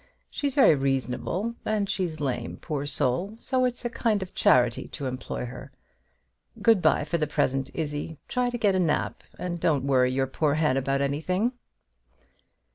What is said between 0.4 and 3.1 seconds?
very reasonable; and she's lame, poor